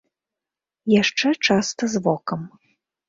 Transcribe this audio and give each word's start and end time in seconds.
Яшчэ 1.01 1.27
часта 1.49 1.83
з 1.97 2.05
вокам. 2.09 2.41